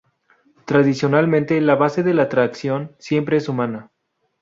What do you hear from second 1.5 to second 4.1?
la base de la tracción siempre es humana.